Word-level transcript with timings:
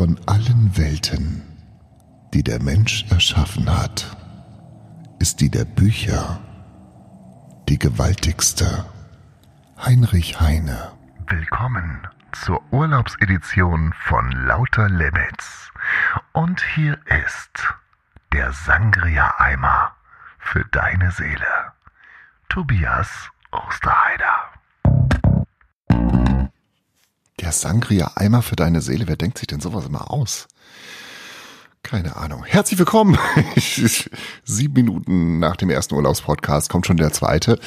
Von 0.00 0.18
allen 0.24 0.78
Welten, 0.78 1.42
die 2.32 2.42
der 2.42 2.62
Mensch 2.62 3.04
erschaffen 3.10 3.68
hat, 3.68 4.16
ist 5.18 5.42
die 5.42 5.50
der 5.50 5.66
Bücher 5.66 6.40
die 7.68 7.78
gewaltigste. 7.78 8.86
Heinrich 9.84 10.40
Heine. 10.40 10.92
Willkommen 11.28 12.08
zur 12.32 12.62
Urlaubsedition 12.70 13.92
von 13.92 14.32
Lauter 14.32 14.88
Limits. 14.88 15.70
Und 16.32 16.62
hier 16.74 16.98
ist 17.26 17.68
der 18.32 18.54
Sangria-Eimer 18.54 19.92
für 20.38 20.64
deine 20.70 21.10
Seele. 21.10 21.74
Tobias 22.48 23.28
Osterheider. 23.50 24.50
Der 27.40 27.52
Sangria-Eimer 27.52 28.42
für 28.42 28.56
deine 28.56 28.82
Seele, 28.82 29.08
wer 29.08 29.16
denkt 29.16 29.38
sich 29.38 29.46
denn 29.46 29.60
sowas 29.60 29.86
immer 29.86 30.10
aus? 30.10 30.46
Keine 31.82 32.16
Ahnung. 32.16 32.44
Herzlich 32.44 32.78
willkommen. 32.78 33.16
Sieben 34.44 34.74
Minuten 34.74 35.38
nach 35.38 35.56
dem 35.56 35.70
ersten 35.70 35.94
Urlaubspodcast 35.94 36.68
kommt 36.68 36.86
schon 36.86 36.98
der 36.98 37.14
zweite. 37.14 37.58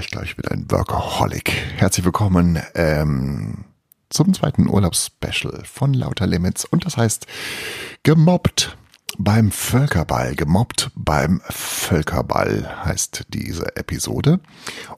Ich 0.00 0.10
glaube, 0.10 0.26
ich 0.26 0.34
bin 0.34 0.48
ein 0.48 0.68
Workaholic. 0.72 1.52
Herzlich 1.76 2.04
willkommen 2.04 2.60
ähm, 2.74 3.64
zum 4.08 4.34
zweiten 4.34 4.68
Urlaubsspecial 4.68 5.62
von 5.64 5.94
Lauter 5.94 6.26
Limits. 6.26 6.64
Und 6.64 6.84
das 6.84 6.96
heißt 6.96 7.28
gemobbt 8.02 8.76
beim 9.18 9.52
Völkerball. 9.52 10.34
Gemobbt 10.34 10.90
beim 10.96 11.40
Völkerball 11.48 12.84
heißt 12.84 13.26
diese 13.28 13.76
Episode. 13.76 14.40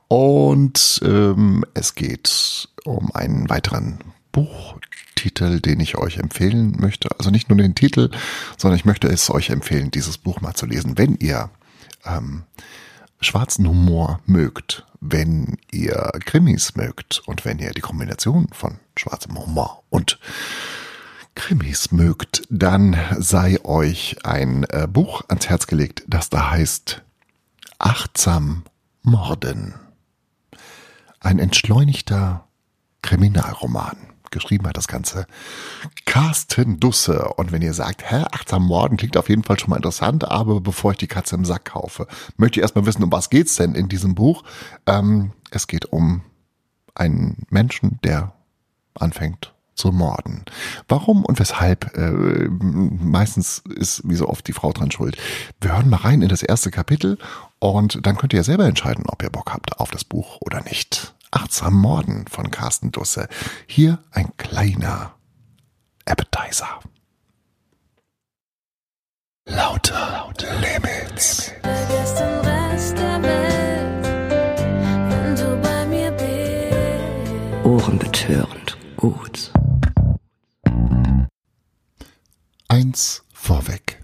Und 0.09 1.01
ähm, 1.05 1.67
es 1.75 1.95
geht 1.95 2.72
um 2.85 3.15
einen 3.15 3.49
weiteren 3.49 3.99
Buchtitel, 4.33 5.61
den 5.61 5.81
ich 5.81 5.97
euch 5.97 6.19
empfehlen 6.19 6.77
möchte. 6.79 7.09
Also 7.19 7.31
nicht 7.31 7.49
nur 7.49 7.59
den 7.59 7.75
Titel, 7.75 8.11
sondern 8.57 8.79
ich 8.79 8.85
möchte 8.85 9.09
es 9.09 9.31
euch 9.31 9.51
empfehlen, 9.51 9.91
dieses 9.91 10.19
Buch 10.19 10.41
mal 10.41 10.55
zu 10.55 10.67
lesen, 10.67 10.99
wenn 10.99 11.17
ihr 11.17 11.51
ähm, 12.05 12.45
schwarzen 13.21 13.69
Humor 13.69 14.21
mögt, 14.27 14.87
wenn 15.01 15.59
ihr 15.71 16.11
Krimis 16.25 16.75
mögt 16.77 17.23
und 17.27 17.45
wenn 17.45 17.59
ihr 17.59 17.71
die 17.73 17.81
Kombination 17.81 18.49
von 18.53 18.79
schwarzem 18.97 19.39
Humor 19.39 19.83
und 19.91 20.19
Krimis 21.35 21.93
mögt, 21.93 22.43
dann 22.51 22.97
sei 23.19 23.65
euch 23.65 24.17
ein 24.25 24.65
äh, 24.65 24.87
Buch 24.87 25.23
ans 25.29 25.49
Herz 25.49 25.67
gelegt, 25.67 26.05
das 26.07 26.31
da 26.31 26.51
heißt 26.51 27.03
Achtsam 27.79 28.65
Morden. 29.03 29.75
Ein 31.21 31.39
entschleunigter 31.39 32.47
Kriminalroman. 33.03 33.97
Geschrieben 34.31 34.67
hat 34.67 34.79
das 34.79 34.89
Ganze 34.89 35.27
Carsten 36.07 36.81
Dusse. 36.81 37.29
Und 37.37 37.53
wenn 37.53 37.61
ihr 37.61 37.75
sagt, 37.75 38.11
hä, 38.11 38.25
achtsam 38.33 38.65
Morden 38.65 38.97
klingt 38.97 39.17
auf 39.19 39.29
jeden 39.29 39.45
Fall 39.45 39.59
schon 39.59 39.71
mal 39.71 39.77
interessant, 39.77 40.31
aber 40.31 40.61
bevor 40.61 40.93
ich 40.93 40.99
die 40.99 41.07
Katze 41.07 41.35
im 41.35 41.45
Sack 41.45 41.67
kaufe, 41.67 42.07
möchte 42.39 42.59
ich 42.59 42.63
erstmal 42.63 42.87
wissen, 42.87 43.03
um 43.03 43.13
was 43.13 43.29
geht's 43.29 43.57
denn 43.57 43.75
in 43.75 43.89
diesem 43.89 44.15
Buch? 44.15 44.43
Ähm, 44.87 45.33
es 45.51 45.67
geht 45.67 45.87
um 45.87 46.23
einen 46.95 47.47
Menschen, 47.51 47.99
der 48.05 48.33
anfängt 48.95 49.53
zu 49.75 49.91
morden. 49.91 50.45
Warum 50.89 51.25
und 51.25 51.39
weshalb? 51.39 51.97
Äh, 51.97 52.49
meistens 52.49 53.63
ist 53.77 54.03
wie 54.09 54.15
so 54.15 54.29
oft 54.29 54.47
die 54.47 54.53
Frau 54.53 54.73
dran 54.73 54.91
schuld. 54.91 55.17
Wir 55.61 55.73
hören 55.73 55.89
mal 55.89 55.97
rein 55.99 56.23
in 56.23 56.29
das 56.29 56.43
erste 56.43 56.71
Kapitel 56.71 57.19
und 57.59 58.07
dann 58.07 58.17
könnt 58.17 58.33
ihr 58.33 58.45
selber 58.45 58.67
entscheiden, 58.67 59.05
ob 59.07 59.23
ihr 59.23 59.31
Bock 59.31 59.53
habt 59.53 59.79
auf 59.79 59.91
das 59.91 60.05
Buch 60.05 60.39
oder 60.41 60.63
nicht. 60.63 61.12
Achtsam 61.33 61.75
Morden 61.75 62.27
von 62.29 62.51
Carsten 62.51 62.93
Dusse. 62.93 63.27
Hier 63.67 63.99
ein 64.11 64.37
kleiner 64.37 65.15
Appetizer. 66.05 66.81
Lauter, 69.47 70.13
lauter 70.13 70.55
Limits. 70.61 71.51
Vergiss 71.63 72.15
den 72.15 72.41
Rest 72.41 72.99
der 72.99 73.23
Welt, 73.23 74.05
wenn 75.11 75.35
du 75.37 75.57
bei 75.63 75.87
mir 75.87 76.11
bist. 76.13 77.65
Ohrenbetörend 77.67 78.77
gut. 78.97 79.53
Eins 82.69 83.25
vorweg. 83.33 84.03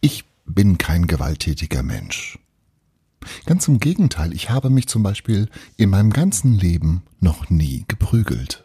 Ich 0.00 0.24
bin 0.44 0.78
kein 0.78 1.06
gewalttätiger 1.06 1.82
Mensch. 1.82 2.38
Ganz 3.44 3.68
im 3.68 3.80
Gegenteil, 3.80 4.32
ich 4.32 4.50
habe 4.50 4.70
mich 4.70 4.88
zum 4.88 5.02
Beispiel 5.02 5.48
in 5.76 5.90
meinem 5.90 6.12
ganzen 6.12 6.58
Leben 6.58 7.02
noch 7.20 7.50
nie 7.50 7.84
geprügelt. 7.88 8.64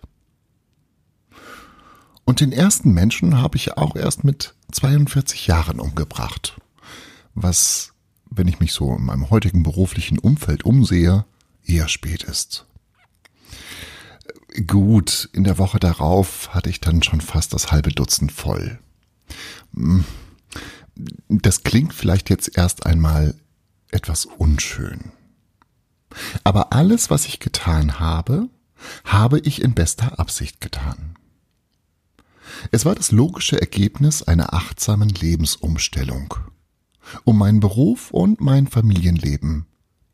Und 2.25 2.39
den 2.39 2.51
ersten 2.51 2.93
Menschen 2.93 3.41
habe 3.41 3.57
ich 3.57 3.77
auch 3.77 3.95
erst 3.95 4.23
mit 4.23 4.53
42 4.71 5.47
Jahren 5.47 5.79
umgebracht. 5.79 6.57
Was, 7.33 7.93
wenn 8.29 8.47
ich 8.47 8.59
mich 8.59 8.73
so 8.73 8.95
in 8.95 9.05
meinem 9.05 9.29
heutigen 9.29 9.63
beruflichen 9.63 10.19
Umfeld 10.19 10.63
umsehe, 10.63 11.25
eher 11.65 11.87
spät 11.87 12.23
ist. 12.23 12.65
Gut, 14.67 15.29
in 15.33 15.43
der 15.43 15.57
Woche 15.57 15.79
darauf 15.79 16.53
hatte 16.53 16.69
ich 16.69 16.81
dann 16.81 17.03
schon 17.03 17.21
fast 17.21 17.53
das 17.53 17.71
halbe 17.71 17.91
Dutzend 17.91 18.31
voll. 18.31 18.79
Hm, 19.73 20.03
das 21.29 21.63
klingt 21.63 21.93
vielleicht 21.93 22.29
jetzt 22.29 22.57
erst 22.57 22.85
einmal 22.85 23.35
etwas 23.91 24.25
unschön. 24.25 25.11
Aber 26.43 26.73
alles, 26.73 27.09
was 27.09 27.25
ich 27.25 27.39
getan 27.39 27.99
habe, 27.99 28.49
habe 29.05 29.39
ich 29.39 29.61
in 29.61 29.73
bester 29.73 30.19
Absicht 30.19 30.61
getan. 30.61 31.15
Es 32.71 32.85
war 32.85 32.95
das 32.95 33.11
logische 33.11 33.59
Ergebnis 33.59 34.23
einer 34.23 34.53
achtsamen 34.53 35.09
Lebensumstellung, 35.09 36.35
um 37.23 37.37
meinen 37.37 37.59
Beruf 37.59 38.11
und 38.11 38.41
mein 38.41 38.67
Familienleben 38.67 39.65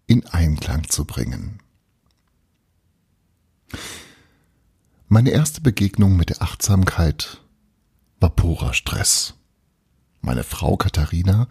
in 0.05 0.25
Einklang 0.27 0.87
zu 0.87 1.05
bringen. 1.05 1.59
Meine 5.09 5.31
erste 5.31 5.61
Begegnung 5.61 6.15
mit 6.15 6.29
der 6.29 6.41
Achtsamkeit 6.41 7.41
war 8.19 8.29
purer 8.29 8.73
Stress. 8.73 9.35
Meine 10.21 10.43
Frau 10.43 10.77
Katharina 10.77 11.47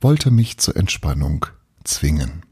wollte 0.00 0.30
mich 0.30 0.58
zur 0.58 0.76
Entspannung 0.76 1.46
zwingen. 1.84 2.44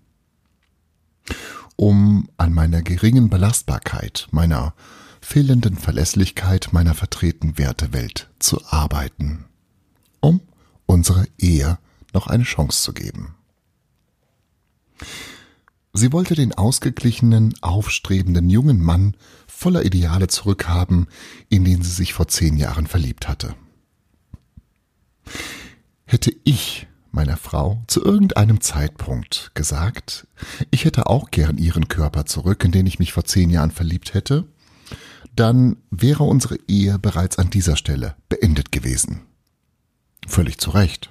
Um 1.76 2.28
an 2.36 2.52
meiner 2.52 2.82
geringen 2.82 3.30
Belastbarkeit, 3.30 4.28
meiner 4.30 4.74
fehlenden 5.20 5.76
Verlässlichkeit 5.76 6.72
meiner 6.72 6.94
vertretenen 6.94 7.58
Wertewelt 7.58 8.30
zu 8.38 8.64
arbeiten, 8.66 9.44
um 10.20 10.40
unserer 10.86 11.26
Ehe 11.38 11.78
noch 12.12 12.26
eine 12.26 12.44
Chance 12.44 12.82
zu 12.82 12.92
geben. 12.92 13.34
Sie 15.92 16.12
wollte 16.12 16.34
den 16.34 16.54
ausgeglichenen, 16.54 17.54
aufstrebenden 17.60 18.50
jungen 18.50 18.80
Mann 18.80 19.16
voller 19.46 19.84
Ideale 19.84 20.28
zurückhaben, 20.28 21.08
in 21.48 21.64
den 21.64 21.82
sie 21.82 21.90
sich 21.90 22.12
vor 22.12 22.28
zehn 22.28 22.56
Jahren 22.56 22.86
verliebt 22.86 23.28
hatte. 23.28 23.54
Hätte 26.04 26.32
ich 26.44 26.87
meiner 27.10 27.36
Frau 27.36 27.82
zu 27.86 28.04
irgendeinem 28.04 28.60
Zeitpunkt 28.60 29.52
gesagt, 29.54 30.26
ich 30.70 30.84
hätte 30.84 31.06
auch 31.06 31.30
gern 31.30 31.58
ihren 31.58 31.88
Körper 31.88 32.26
zurück, 32.26 32.64
in 32.64 32.72
den 32.72 32.86
ich 32.86 32.98
mich 32.98 33.12
vor 33.12 33.24
zehn 33.24 33.50
Jahren 33.50 33.70
verliebt 33.70 34.14
hätte, 34.14 34.46
dann 35.34 35.76
wäre 35.90 36.24
unsere 36.24 36.58
Ehe 36.66 36.98
bereits 36.98 37.38
an 37.38 37.50
dieser 37.50 37.76
Stelle 37.76 38.16
beendet 38.28 38.72
gewesen. 38.72 39.22
Völlig 40.26 40.58
zu 40.58 40.70
Recht. 40.70 41.10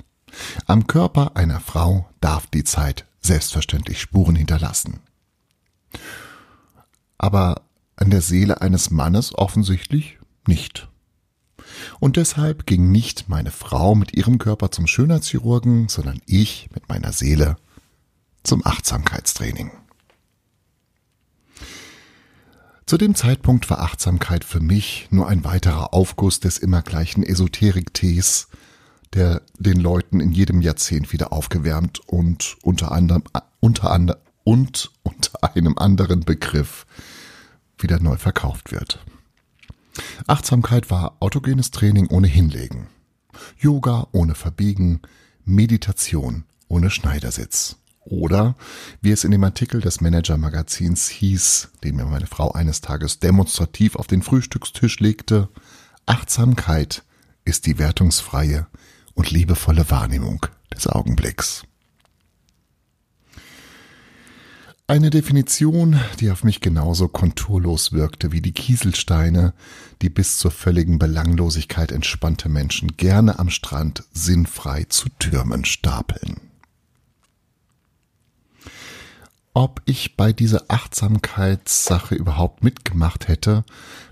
Am 0.65 0.87
Körper 0.87 1.35
einer 1.35 1.59
Frau 1.59 2.09
darf 2.19 2.47
die 2.47 2.63
Zeit 2.63 3.05
selbstverständlich 3.21 3.99
Spuren 3.99 4.35
hinterlassen. 4.35 4.99
Aber 7.17 7.61
an 7.95 8.11
der 8.11 8.21
Seele 8.21 8.61
eines 8.61 8.91
Mannes 8.91 9.33
offensichtlich 9.35 10.19
nicht. 10.47 10.87
Und 11.99 12.15
deshalb 12.17 12.65
ging 12.65 12.91
nicht 12.91 13.29
meine 13.29 13.51
Frau 13.51 13.95
mit 13.95 14.13
ihrem 14.15 14.37
Körper 14.37 14.71
zum 14.71 14.87
Schönheitschirurgen, 14.87 15.87
sondern 15.89 16.21
ich 16.25 16.69
mit 16.73 16.89
meiner 16.89 17.11
Seele 17.11 17.57
zum 18.43 18.65
Achtsamkeitstraining. 18.65 19.71
Zu 22.85 22.97
dem 22.97 23.15
Zeitpunkt 23.15 23.69
war 23.69 23.81
Achtsamkeit 23.81 24.45
für 24.45 24.61
mich 24.61 25.07
nur 25.11 25.27
ein 25.27 25.43
weiterer 25.43 25.93
Aufguss 25.93 26.39
des 26.39 26.57
immer 26.57 26.81
gleichen 26.81 27.21
Esoterik-Tees, 27.21 28.47
der 29.13 29.41
den 29.59 29.79
Leuten 29.79 30.21
in 30.21 30.31
jedem 30.31 30.61
Jahrzehnt 30.61 31.11
wieder 31.11 31.33
aufgewärmt 31.33 31.99
und 32.07 32.55
unter 32.63 32.93
anderem, 32.93 33.23
unter 33.59 33.91
anderem 33.91 34.21
und 34.45 34.91
unter 35.03 35.43
einem 35.43 35.77
anderen 35.77 36.21
Begriff 36.21 36.85
wieder 37.77 37.99
neu 37.99 38.15
verkauft 38.15 38.71
wird. 38.71 39.03
Achtsamkeit 40.27 40.89
war 40.89 41.17
autogenes 41.19 41.71
Training 41.71 42.07
ohne 42.07 42.27
Hinlegen. 42.27 42.87
Yoga 43.57 44.07
ohne 44.11 44.35
Verbiegen, 44.35 45.01
Meditation 45.45 46.43
ohne 46.67 46.89
Schneidersitz. 46.89 47.77
Oder, 48.09 48.55
wie 49.01 49.11
es 49.11 49.25
in 49.25 49.31
dem 49.31 49.43
Artikel 49.43 49.81
des 49.81 49.99
Manager-Magazins 49.99 51.09
hieß, 51.09 51.69
den 51.83 51.97
mir 51.97 52.05
meine 52.05 52.27
Frau 52.27 52.51
eines 52.51 52.79
Tages 52.79 53.19
demonstrativ 53.19 53.95
auf 53.95 54.07
den 54.07 54.21
Frühstückstisch 54.21 54.99
legte, 54.99 55.49
Achtsamkeit 56.05 57.03
ist 57.43 57.65
die 57.65 57.77
wertungsfreie 57.77 58.67
und 59.13 59.31
liebevolle 59.31 59.89
Wahrnehmung 59.89 60.45
des 60.73 60.87
Augenblicks. 60.87 61.66
Eine 64.89 65.09
Definition, 65.09 65.99
die 66.21 66.31
auf 66.31 66.45
mich 66.45 66.61
genauso 66.61 67.09
konturlos 67.09 67.91
wirkte 67.91 68.31
wie 68.31 68.41
die 68.41 68.53
Kieselsteine, 68.53 69.53
die 70.01 70.09
bis 70.09 70.37
zur 70.37 70.49
völligen 70.49 70.97
Belanglosigkeit 70.97 71.91
entspannte 71.91 72.47
Menschen 72.47 72.95
gerne 72.95 73.37
am 73.37 73.49
Strand 73.49 74.05
sinnfrei 74.13 74.85
zu 74.85 75.09
Türmen 75.19 75.65
stapeln. 75.65 76.39
Ob 79.53 79.81
ich 79.83 80.15
bei 80.15 80.31
dieser 80.31 80.63
Achtsamkeitssache 80.69 82.15
überhaupt 82.15 82.63
mitgemacht 82.63 83.27
hätte, 83.27 83.65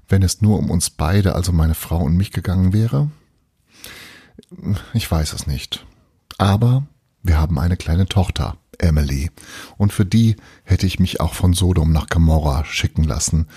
wenn 0.09 0.23
es 0.23 0.41
nur 0.41 0.59
um 0.59 0.69
uns 0.69 0.89
beide, 0.89 1.35
also 1.35 1.53
meine 1.53 1.75
Frau 1.75 1.99
und 1.99 2.17
mich 2.17 2.31
gegangen 2.31 2.73
wäre? 2.73 3.09
Ich 4.93 5.09
weiß 5.09 5.31
es 5.31 5.47
nicht. 5.47 5.85
Aber 6.37 6.85
wir 7.23 7.39
haben 7.39 7.57
eine 7.59 7.77
kleine 7.77 8.07
Tochter, 8.07 8.57
Emily, 8.79 9.31
und 9.77 9.93
für 9.93 10.05
die 10.05 10.35
hätte 10.63 10.85
ich 10.85 10.99
mich 10.99 11.19
auch 11.19 11.33
von 11.33 11.53
Sodom 11.53 11.91
nach 11.91 12.07
Gomorra 12.07 12.65
schicken 12.65 13.03
lassen, 13.03 13.47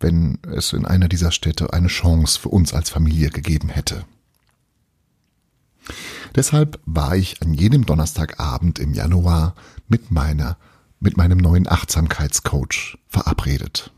wenn 0.00 0.38
es 0.42 0.72
in 0.72 0.86
einer 0.86 1.08
dieser 1.08 1.32
Städte 1.32 1.72
eine 1.72 1.88
Chance 1.88 2.38
für 2.38 2.48
uns 2.48 2.72
als 2.72 2.90
Familie 2.90 3.30
gegeben 3.30 3.68
hätte. 3.68 4.04
Deshalb 6.34 6.78
war 6.84 7.16
ich 7.16 7.42
an 7.42 7.54
jedem 7.54 7.86
Donnerstagabend 7.86 8.78
im 8.78 8.92
Januar 8.92 9.54
mit 9.88 10.10
meiner, 10.10 10.58
mit 11.00 11.16
meinem 11.16 11.38
neuen 11.38 11.68
Achtsamkeitscoach 11.68 12.98
verabredet. 13.08 13.92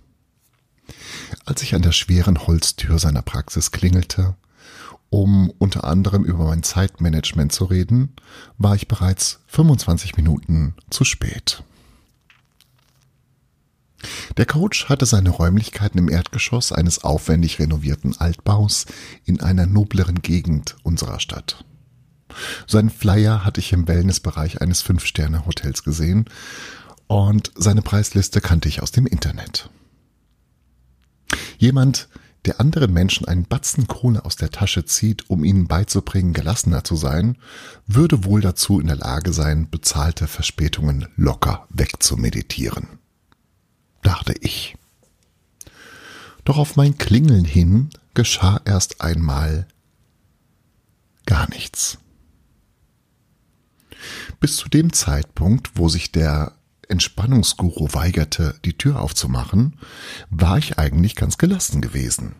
Als 1.44 1.62
ich 1.62 1.74
an 1.74 1.82
der 1.82 1.92
schweren 1.92 2.46
Holztür 2.46 2.98
seiner 2.98 3.22
Praxis 3.22 3.70
klingelte, 3.72 4.36
um 5.10 5.52
unter 5.58 5.84
anderem 5.84 6.24
über 6.24 6.44
mein 6.44 6.62
Zeitmanagement 6.62 7.52
zu 7.52 7.64
reden, 7.64 8.14
war 8.58 8.76
ich 8.76 8.88
bereits 8.88 9.40
25 9.48 10.16
Minuten 10.16 10.74
zu 10.88 11.04
spät. 11.04 11.62
Der 14.36 14.46
Coach 14.46 14.88
hatte 14.88 15.04
seine 15.04 15.30
Räumlichkeiten 15.30 15.98
im 15.98 16.08
Erdgeschoss 16.08 16.72
eines 16.72 17.04
aufwendig 17.04 17.58
renovierten 17.58 18.16
Altbaus 18.18 18.86
in 19.24 19.40
einer 19.40 19.66
nobleren 19.66 20.22
Gegend 20.22 20.76
unserer 20.84 21.20
Stadt. 21.20 21.64
Seinen 22.66 22.90
Flyer 22.90 23.44
hatte 23.44 23.60
ich 23.60 23.72
im 23.72 23.88
Wellnessbereich 23.88 24.62
eines 24.62 24.82
Fünf-Sterne-Hotels 24.82 25.82
gesehen 25.82 26.26
und 27.08 27.50
seine 27.56 27.82
Preisliste 27.82 28.40
kannte 28.40 28.68
ich 28.68 28.82
aus 28.82 28.92
dem 28.92 29.06
Internet. 29.06 29.68
Jemand, 31.58 32.08
der 32.46 32.60
anderen 32.60 32.92
Menschen 32.92 33.28
einen 33.28 33.44
Batzen 33.44 33.86
Kohle 33.86 34.24
aus 34.24 34.36
der 34.36 34.50
Tasche 34.50 34.84
zieht, 34.84 35.28
um 35.28 35.44
ihnen 35.44 35.66
beizubringen, 35.66 36.32
gelassener 36.32 36.84
zu 36.84 36.96
sein, 36.96 37.36
würde 37.86 38.24
wohl 38.24 38.40
dazu 38.40 38.80
in 38.80 38.86
der 38.86 38.96
Lage 38.96 39.32
sein, 39.32 39.68
bezahlte 39.70 40.26
Verspätungen 40.26 41.08
locker 41.16 41.66
wegzumeditieren. 41.68 42.98
Dachte 44.02 44.34
ich. 44.40 44.76
Doch 46.44 46.56
auf 46.56 46.76
mein 46.76 46.96
Klingeln 46.96 47.44
hin 47.44 47.90
geschah 48.14 48.60
erst 48.64 49.02
einmal 49.02 49.66
gar 51.26 51.48
nichts. 51.50 51.98
Bis 54.40 54.56
zu 54.56 54.68
dem 54.70 54.92
Zeitpunkt, 54.94 55.72
wo 55.74 55.88
sich 55.88 56.10
der 56.10 56.54
Entspannungsguru 56.90 57.88
weigerte, 57.92 58.58
die 58.64 58.76
Tür 58.76 59.00
aufzumachen, 59.00 59.78
war 60.28 60.58
ich 60.58 60.78
eigentlich 60.78 61.16
ganz 61.16 61.38
gelassen 61.38 61.80
gewesen. 61.80 62.34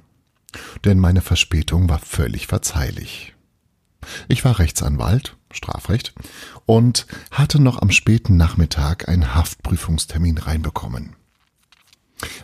Denn 0.84 0.98
meine 0.98 1.20
Verspätung 1.20 1.88
war 1.88 1.98
völlig 1.98 2.46
verzeihlich. 2.46 3.34
Ich 4.28 4.44
war 4.44 4.58
Rechtsanwalt, 4.58 5.36
Strafrecht, 5.52 6.14
und 6.66 7.06
hatte 7.30 7.60
noch 7.60 7.80
am 7.80 7.90
späten 7.90 8.36
Nachmittag 8.36 9.08
einen 9.08 9.34
Haftprüfungstermin 9.34 10.38
reinbekommen. 10.38 11.16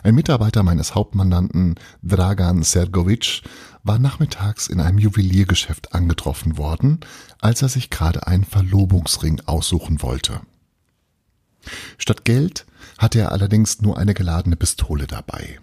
Ein 0.03 0.15
Mitarbeiter 0.15 0.63
meines 0.63 0.95
Hauptmandanten 0.95 1.75
Dragan 2.01 2.63
Sergovic 2.63 3.43
war 3.83 3.99
nachmittags 3.99 4.67
in 4.67 4.79
einem 4.79 4.97
Juweliergeschäft 4.97 5.93
angetroffen 5.93 6.57
worden, 6.57 6.99
als 7.39 7.61
er 7.61 7.69
sich 7.69 7.89
gerade 7.89 8.25
einen 8.27 8.43
Verlobungsring 8.43 9.41
aussuchen 9.45 10.01
wollte. 10.01 10.41
Statt 11.97 12.25
Geld 12.25 12.65
hatte 12.97 13.19
er 13.19 13.31
allerdings 13.31 13.81
nur 13.81 13.97
eine 13.97 14.13
geladene 14.13 14.55
Pistole 14.55 15.07
dabei. 15.07 15.59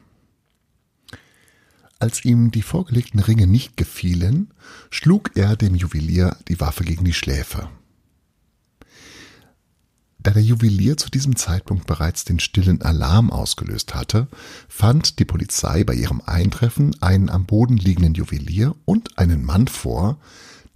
Als 1.99 2.25
ihm 2.25 2.51
die 2.51 2.63
vorgelegten 2.63 3.21
Ringe 3.21 3.47
nicht 3.47 3.77
gefielen, 3.77 4.53
schlug 4.91 5.31
er 5.37 5.57
dem 5.57 5.75
Juwelier 5.75 6.37
die 6.49 6.61
Waffe 6.61 6.85
gegen 6.85 7.05
die 7.05 7.15
Schläfe. 7.15 7.69
Da 10.19 10.31
der 10.31 10.43
Juwelier 10.43 10.97
zu 10.97 11.11
diesem 11.11 11.37
Zeitpunkt 11.37 11.87
bereits 11.87 12.25
den 12.25 12.41
stillen 12.41 12.81
Alarm 12.81 13.31
ausgelöst 13.31 13.95
hatte, 13.95 14.27
fand 14.69 15.19
die 15.19 15.27
Polizei 15.27 15.85
bei 15.85 15.95
ihrem 15.95 16.23
Eintreffen 16.25 17.01
einen 17.03 17.29
am 17.29 17.45
Boden 17.45 17.77
liegenden 17.77 18.15
Juwelier 18.15 18.75
und 18.87 19.19
einen 19.19 19.45
Mann 19.45 19.69
vor, 19.69 20.19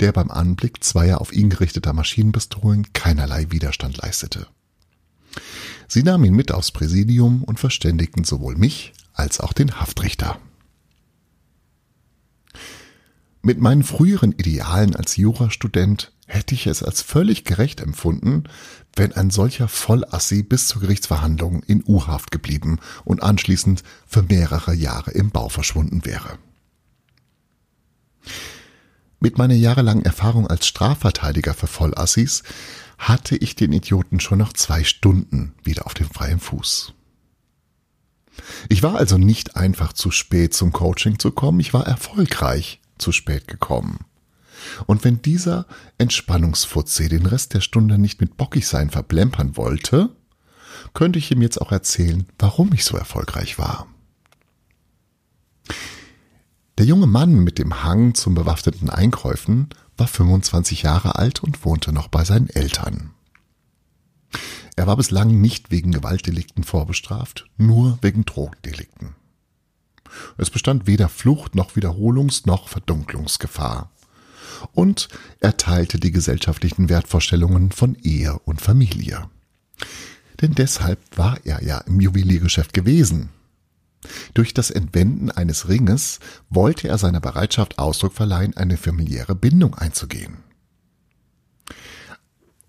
der 0.01 0.13
beim 0.13 0.31
Anblick 0.31 0.85
zweier 0.85 1.21
auf 1.21 1.33
ihn 1.33 1.49
gerichteter 1.49 1.95
Maschinenpistolen 1.95 2.93
keinerlei 2.93 3.51
Widerstand 3.51 3.97
leistete. 3.97 4.47
Sie 5.89 6.03
nahmen 6.03 6.25
ihn 6.25 6.35
mit 6.35 6.53
aufs 6.53 6.71
Präsidium 6.71 7.43
und 7.43 7.59
verständigten 7.59 8.25
sowohl 8.25 8.57
mich 8.57 8.93
als 9.15 9.41
auch 9.41 9.55
den 9.55 9.81
Haftrichter. 9.81 10.39
Mit 13.41 13.61
meinen 13.61 13.83
früheren 13.83 14.33
Idealen 14.33 14.95
als 14.95 15.17
Jurastudent 15.17 16.13
hätte 16.27 16.55
ich 16.55 16.67
es 16.67 16.83
als 16.83 17.01
völlig 17.01 17.45
gerecht 17.45 17.81
empfunden, 17.81 18.45
wenn 18.95 19.13
ein 19.13 19.31
solcher 19.31 19.69
Vollassi 19.69 20.43
bis 20.43 20.69
zur 20.69 20.83
Gerichtsverhandlung 20.83 21.63
in 21.63 21.83
U-Haft 21.87 22.31
geblieben 22.31 22.79
und 23.05 23.23
anschließend 23.23 23.83
für 24.07 24.23
mehrere 24.23 24.75
Jahre 24.75 25.13
im 25.13 25.31
Bau 25.31 25.49
verschwunden 25.49 26.05
wäre. 26.05 26.39
Mit 29.21 29.39
meiner 29.39 29.55
jahrelangen 29.55 30.05
Erfahrung 30.05 30.47
als 30.47 30.67
Strafverteidiger 30.67 31.55
für 31.55 31.67
Vollassis 31.67 32.43
hatte 32.99 33.37
ich 33.37 33.55
den 33.55 33.73
Idioten 33.73 34.21
schon 34.21 34.39
nach 34.39 34.53
zwei 34.53 34.85
Stunden 34.85 35.55
wieder 35.63 35.87
auf 35.87 35.95
dem 35.95 36.11
freien 36.11 36.41
Fuß. 36.41 36.95
Ich 38.69 38.83
war 38.83 38.97
also 38.97 39.19
nicht 39.19 39.57
einfach 39.57 39.93
zu 39.93 40.11
spät 40.11 40.55
zum 40.55 40.73
Coaching 40.73 41.19
zu 41.19 41.31
kommen, 41.31 41.61
ich 41.61 41.73
war 41.73 41.87
erfolgreich 41.87 42.81
zu 42.99 43.13
spät 43.13 43.49
gekommen. 43.49 44.05
Und 44.87 45.05
wenn 45.05 45.23
dieser 45.23 45.67
Entspannungsfutze 45.99 47.09
den 47.09 47.27
Rest 47.27 47.55
der 47.55 47.61
Stunde 47.61 47.99
nicht 47.99 48.21
mit 48.21 48.37
Bockigsein 48.37 48.91
verplempern 48.91 49.57
wollte, 49.57 50.11
könnte 50.95 51.19
ich 51.19 51.31
ihm 51.31 51.43
jetzt 51.43 51.61
auch 51.61 51.73
erzählen, 51.73 52.27
warum 52.39 52.73
ich 52.73 52.85
so 52.85 52.97
erfolgreich 52.97 53.59
war. 53.59 53.87
Der 56.79 56.87
junge 56.87 57.07
Mann 57.07 57.41
mit 57.43 57.59
dem 57.59 57.83
Hang 57.83 58.15
zum 58.15 58.35
bewaffneten 58.35 58.91
Einkäufen 58.91 59.69
war 59.99 60.07
25 60.07 60.83
Jahre 60.83 61.17
alt 61.17 61.43
und 61.43 61.65
wohnte 61.65 61.93
noch 61.93 62.09
bei 62.09 62.25
seinen 62.25 62.49
Eltern. 62.49 63.11
Er 64.77 64.87
war 64.87 64.97
bislang 64.97 65.41
nicht 65.41 65.71
wegen 65.71 65.93
Gewaltdelikten 65.93 66.63
vorbestraft, 66.65 67.47
nur 67.57 67.99
wegen 68.01 68.25
Drogendelikten. 68.25 69.17
Es 70.37 70.51
bestand 70.51 70.87
weder 70.87 71.09
Flucht 71.09 71.55
noch 71.55 71.73
Wiederholungs- 71.73 72.47
noch 72.47 72.69
Verdunklungsgefahr. 72.69 73.91
Und 74.73 75.09
er 75.41 75.57
teilte 75.57 75.99
die 76.01 76.11
gesellschaftlichen 76.11 76.89
Wertvorstellungen 76.89 77.73
von 77.73 77.97
Ehe 78.03 78.39
und 78.41 78.61
Familie. 78.61 79.29
Denn 80.41 80.55
deshalb 80.55 81.01
war 81.17 81.39
er 81.45 81.63
ja 81.63 81.79
im 81.79 82.01
Juweliergeschäft 82.01 82.73
gewesen. 82.73 83.31
Durch 84.35 84.55
das 84.55 84.71
Entwenden 84.71 85.31
eines 85.31 85.69
Ringes 85.69 86.21
wollte 86.49 86.89
er 86.89 86.99
seiner 86.99 87.21
Bereitschaft 87.21 87.79
Ausdruck 87.79 88.15
verleihen, 88.15 88.57
eine 88.57 88.77
familiäre 88.77 89.35
Bindung 89.35 89.75
einzugehen. 89.75 90.45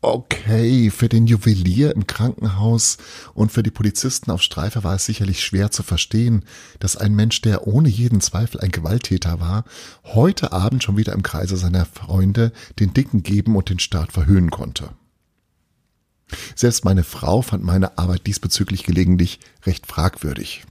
Okay, 0.01 0.91
für 0.91 1.09
den 1.09 1.27
Juwelier 1.27 1.93
im 1.93 2.07
Krankenhaus 2.07 2.97
und 3.33 3.51
für 3.51 3.63
die 3.63 3.71
Polizisten 3.71 4.31
auf 4.31 4.41
Streife 4.41 4.85
war 4.85 4.95
es 4.95 5.05
sicherlich 5.05 5.43
schwer 5.43 5.71
zu 5.71 5.83
verstehen, 5.83 6.45
dass 6.79 6.95
ein 6.95 7.13
Mensch, 7.13 7.41
der 7.41 7.67
ohne 7.67 7.89
jeden 7.89 8.21
Zweifel 8.21 8.61
ein 8.61 8.71
Gewalttäter 8.71 9.41
war, 9.41 9.65
heute 10.05 10.53
Abend 10.53 10.85
schon 10.85 10.95
wieder 10.95 11.11
im 11.11 11.21
Kreise 11.21 11.57
seiner 11.57 11.85
Freunde 11.85 12.53
den 12.79 12.93
Dicken 12.93 13.23
geben 13.23 13.57
und 13.57 13.69
den 13.69 13.79
Staat 13.79 14.13
verhöhnen 14.13 14.51
konnte. 14.51 14.91
Selbst 16.55 16.85
meine 16.85 17.03
Frau 17.03 17.41
fand 17.41 17.65
meine 17.65 17.97
Arbeit 17.97 18.25
diesbezüglich 18.25 18.83
gelegentlich 18.83 19.41
recht 19.65 19.85
fragwürdig. 19.85 20.63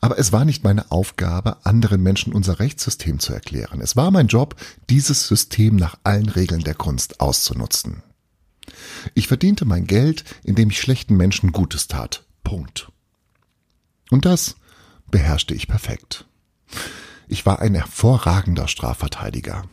Aber 0.00 0.18
es 0.18 0.32
war 0.32 0.44
nicht 0.44 0.64
meine 0.64 0.90
Aufgabe, 0.90 1.64
anderen 1.64 2.02
Menschen 2.02 2.32
unser 2.32 2.58
Rechtssystem 2.58 3.18
zu 3.18 3.32
erklären. 3.32 3.80
Es 3.80 3.96
war 3.96 4.10
mein 4.10 4.28
Job, 4.28 4.56
dieses 4.90 5.26
System 5.26 5.76
nach 5.76 5.96
allen 6.04 6.28
Regeln 6.28 6.62
der 6.62 6.74
Kunst 6.74 7.20
auszunutzen. 7.20 8.02
Ich 9.14 9.28
verdiente 9.28 9.64
mein 9.64 9.86
Geld, 9.86 10.24
indem 10.44 10.70
ich 10.70 10.80
schlechten 10.80 11.16
Menschen 11.16 11.52
Gutes 11.52 11.88
tat. 11.88 12.24
Punkt. 12.44 12.90
Und 14.10 14.24
das 14.24 14.56
beherrschte 15.10 15.54
ich 15.54 15.68
perfekt. 15.68 16.26
Ich 17.26 17.44
war 17.46 17.60
ein 17.60 17.74
hervorragender 17.74 18.68
Strafverteidiger. 18.68 19.64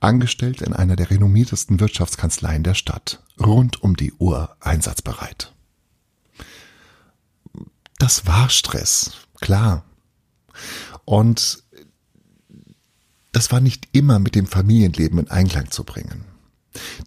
Angestellt 0.00 0.62
in 0.62 0.72
einer 0.72 0.96
der 0.96 1.10
renommiertesten 1.10 1.80
Wirtschaftskanzleien 1.80 2.62
der 2.62 2.74
Stadt, 2.74 3.22
rund 3.38 3.82
um 3.82 3.96
die 3.96 4.12
Uhr 4.14 4.56
einsatzbereit. 4.60 5.52
Das 8.00 8.26
war 8.26 8.48
Stress, 8.48 9.12
klar. 9.42 9.84
Und 11.04 11.62
das 13.30 13.52
war 13.52 13.60
nicht 13.60 13.88
immer 13.92 14.18
mit 14.18 14.34
dem 14.34 14.46
Familienleben 14.46 15.18
in 15.18 15.30
Einklang 15.30 15.70
zu 15.70 15.84
bringen. 15.84 16.24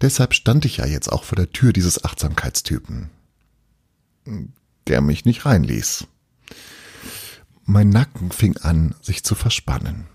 Deshalb 0.01 0.35
stand 0.35 0.65
ich 0.65 0.77
ja 0.77 0.85
jetzt 0.85 1.11
auch 1.11 1.23
vor 1.23 1.35
der 1.35 1.51
Tür 1.51 1.73
dieses 1.73 2.05
Achtsamkeitstypen, 2.05 3.09
der 4.87 5.01
mich 5.01 5.25
nicht 5.25 5.47
reinließ. 5.47 6.05
Mein 7.65 7.89
Nacken 7.89 8.31
fing 8.31 8.57
an, 8.57 8.93
sich 9.01 9.23
zu 9.23 9.33
verspannen. 9.33 10.05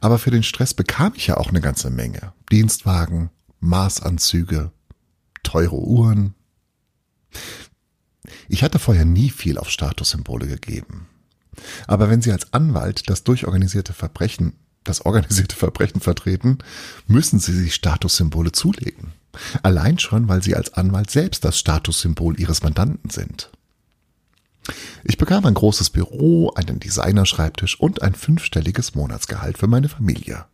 Aber 0.00 0.18
für 0.18 0.32
den 0.32 0.42
Stress 0.42 0.74
bekam 0.74 1.12
ich 1.14 1.28
ja 1.28 1.36
auch 1.36 1.50
eine 1.50 1.60
ganze 1.60 1.90
Menge. 1.90 2.32
Dienstwagen, 2.50 3.30
Maßanzüge, 3.60 4.72
teure 5.44 5.76
Uhren. 5.76 6.34
Ich 8.48 8.62
hatte 8.62 8.78
vorher 8.78 9.04
nie 9.04 9.30
viel 9.30 9.58
auf 9.58 9.70
Statussymbole 9.70 10.46
gegeben. 10.46 11.08
Aber 11.86 12.10
wenn 12.10 12.22
Sie 12.22 12.32
als 12.32 12.52
Anwalt 12.52 13.08
das 13.08 13.24
durchorganisierte 13.24 13.92
Verbrechen, 13.92 14.54
das 14.84 15.04
organisierte 15.04 15.56
Verbrechen 15.56 16.00
vertreten, 16.00 16.58
müssen 17.06 17.38
Sie 17.38 17.52
sich 17.52 17.74
Statussymbole 17.74 18.52
zulegen. 18.52 19.12
Allein 19.62 19.98
schon, 19.98 20.28
weil 20.28 20.42
Sie 20.42 20.54
als 20.54 20.74
Anwalt 20.74 21.10
selbst 21.10 21.44
das 21.44 21.58
Statussymbol 21.58 22.38
Ihres 22.38 22.62
Mandanten 22.62 23.10
sind. 23.10 23.50
Ich 25.04 25.18
bekam 25.18 25.46
ein 25.46 25.54
großes 25.54 25.90
Büro, 25.90 26.50
einen 26.54 26.80
Designerschreibtisch 26.80 27.78
und 27.78 28.02
ein 28.02 28.14
fünfstelliges 28.14 28.94
Monatsgehalt 28.94 29.58
für 29.58 29.68
meine 29.68 29.88
Familie. 29.88 30.46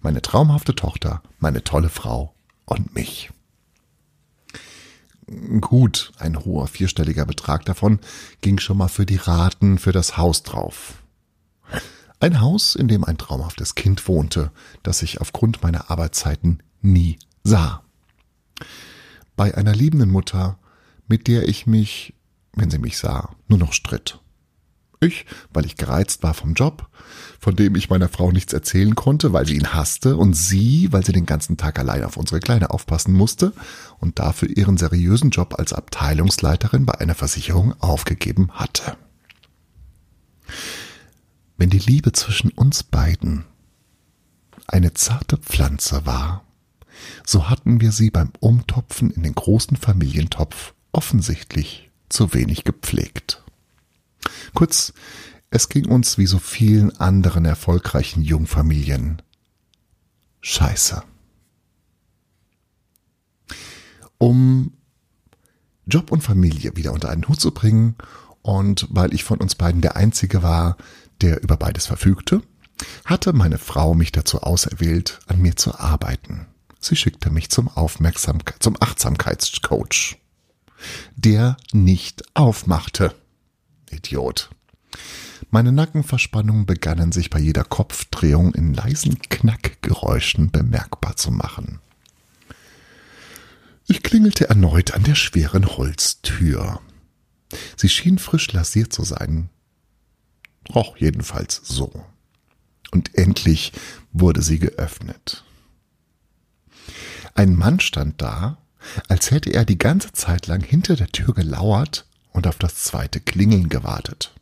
Meine 0.00 0.22
traumhafte 0.22 0.74
Tochter, 0.74 1.22
meine 1.38 1.64
tolle 1.64 1.88
Frau 1.88 2.34
und 2.66 2.94
mich. 2.94 3.30
Gut, 5.60 6.12
ein 6.18 6.44
hoher 6.44 6.68
vierstelliger 6.68 7.26
Betrag 7.26 7.64
davon 7.64 8.00
ging 8.40 8.58
schon 8.58 8.78
mal 8.78 8.88
für 8.88 9.06
die 9.06 9.16
Raten 9.16 9.78
für 9.78 9.92
das 9.92 10.16
Haus 10.16 10.42
drauf. 10.42 11.02
Ein 12.20 12.40
Haus, 12.40 12.74
in 12.74 12.88
dem 12.88 13.04
ein 13.04 13.18
traumhaftes 13.18 13.74
Kind 13.74 14.08
wohnte, 14.08 14.50
das 14.82 15.02
ich 15.02 15.20
aufgrund 15.20 15.62
meiner 15.62 15.90
Arbeitszeiten 15.90 16.62
nie 16.80 17.18
sah. 17.44 17.82
Bei 19.36 19.54
einer 19.54 19.74
liebenden 19.74 20.10
Mutter, 20.10 20.58
mit 21.06 21.28
der 21.28 21.48
ich 21.48 21.66
mich 21.66 22.14
wenn 22.58 22.70
sie 22.70 22.78
mich 22.78 22.98
sah, 22.98 23.30
nur 23.46 23.58
noch 23.58 23.72
stritt. 23.72 24.20
Ich, 25.00 25.26
weil 25.52 25.64
ich 25.64 25.76
gereizt 25.76 26.22
war 26.22 26.34
vom 26.34 26.54
Job, 26.54 26.88
von 27.38 27.54
dem 27.54 27.76
ich 27.76 27.88
meiner 27.88 28.08
Frau 28.08 28.32
nichts 28.32 28.52
erzählen 28.52 28.94
konnte, 28.94 29.32
weil 29.32 29.46
sie 29.46 29.56
ihn 29.56 29.72
hasste, 29.72 30.16
und 30.16 30.34
sie, 30.34 30.88
weil 30.90 31.04
sie 31.04 31.12
den 31.12 31.26
ganzen 31.26 31.56
Tag 31.56 31.78
allein 31.78 32.04
auf 32.04 32.16
unsere 32.16 32.40
Kleine 32.40 32.70
aufpassen 32.70 33.14
musste 33.14 33.52
und 34.00 34.18
dafür 34.18 34.48
ihren 34.48 34.76
seriösen 34.76 35.30
Job 35.30 35.54
als 35.58 35.72
Abteilungsleiterin 35.72 36.84
bei 36.84 36.94
einer 36.94 37.14
Versicherung 37.14 37.74
aufgegeben 37.80 38.50
hatte. 38.52 38.96
Wenn 41.56 41.70
die 41.70 41.78
Liebe 41.78 42.12
zwischen 42.12 42.50
uns 42.50 42.82
beiden 42.82 43.44
eine 44.66 44.94
zarte 44.94 45.36
Pflanze 45.36 46.06
war, 46.06 46.44
so 47.24 47.48
hatten 47.48 47.80
wir 47.80 47.92
sie 47.92 48.10
beim 48.10 48.32
Umtopfen 48.40 49.10
in 49.10 49.22
den 49.22 49.34
großen 49.34 49.76
Familientopf 49.76 50.74
offensichtlich 50.92 51.90
zu 52.08 52.34
wenig 52.34 52.64
gepflegt. 52.64 53.42
Kurz, 54.54 54.92
es 55.50 55.68
ging 55.68 55.86
uns 55.86 56.18
wie 56.18 56.26
so 56.26 56.38
vielen 56.38 56.98
anderen 56.98 57.44
erfolgreichen 57.44 58.22
Jungfamilien 58.22 59.22
scheiße. 60.40 61.02
Um 64.18 64.72
Job 65.86 66.12
und 66.12 66.22
Familie 66.22 66.76
wieder 66.76 66.92
unter 66.92 67.08
einen 67.08 67.26
Hut 67.28 67.40
zu 67.40 67.52
bringen 67.52 67.96
und 68.42 68.86
weil 68.90 69.14
ich 69.14 69.24
von 69.24 69.38
uns 69.38 69.54
beiden 69.54 69.80
der 69.80 69.96
Einzige 69.96 70.42
war, 70.42 70.76
der 71.20 71.42
über 71.42 71.56
beides 71.56 71.86
verfügte, 71.86 72.42
hatte 73.04 73.32
meine 73.32 73.58
Frau 73.58 73.94
mich 73.94 74.12
dazu 74.12 74.42
auserwählt, 74.42 75.20
an 75.26 75.40
mir 75.40 75.56
zu 75.56 75.78
arbeiten. 75.78 76.46
Sie 76.78 76.94
schickte 76.94 77.30
mich 77.30 77.50
zum 77.50 77.68
Aufmerksamkeit, 77.68 78.62
zum 78.62 78.76
Achtsamkeitscoach 78.80 80.18
der 81.16 81.56
nicht 81.72 82.22
aufmachte. 82.34 83.14
Idiot. 83.90 84.50
Meine 85.50 85.72
Nackenverspannungen 85.72 86.66
begannen 86.66 87.12
sich 87.12 87.30
bei 87.30 87.38
jeder 87.38 87.64
Kopfdrehung 87.64 88.54
in 88.54 88.74
leisen 88.74 89.18
Knackgeräuschen 89.20 90.50
bemerkbar 90.50 91.16
zu 91.16 91.30
machen. 91.30 91.80
Ich 93.86 94.02
klingelte 94.02 94.48
erneut 94.48 94.92
an 94.92 95.04
der 95.04 95.14
schweren 95.14 95.66
Holztür. 95.66 96.80
Sie 97.76 97.88
schien 97.88 98.18
frisch 98.18 98.52
lasiert 98.52 98.92
zu 98.92 99.04
sein. 99.04 99.48
Roch 100.74 100.98
jedenfalls 100.98 101.62
so. 101.64 102.04
Und 102.90 103.16
endlich 103.16 103.72
wurde 104.12 104.42
sie 104.42 104.58
geöffnet. 104.58 105.44
Ein 107.34 107.56
Mann 107.56 107.80
stand 107.80 108.20
da 108.20 108.58
als 109.08 109.30
hätte 109.30 109.50
er 109.50 109.64
die 109.64 109.78
ganze 109.78 110.12
Zeit 110.12 110.46
lang 110.46 110.62
hinter 110.62 110.96
der 110.96 111.08
Tür 111.08 111.34
gelauert 111.34 112.06
und 112.32 112.46
auf 112.46 112.58
das 112.58 112.76
zweite 112.76 113.20
Klingeln 113.20 113.68
gewartet. 113.68 114.34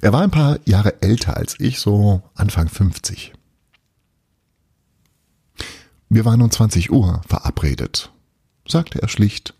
Er 0.00 0.12
war 0.12 0.22
ein 0.22 0.30
paar 0.30 0.58
Jahre 0.64 1.00
älter 1.02 1.36
als 1.36 1.56
ich, 1.58 1.78
so 1.78 2.22
Anfang 2.34 2.68
50. 2.68 3.32
Wir 6.08 6.24
waren 6.24 6.42
um 6.42 6.50
20 6.50 6.90
Uhr 6.90 7.22
verabredet, 7.26 8.12
sagte 8.66 9.00
er 9.00 9.08
schlicht, 9.08 9.54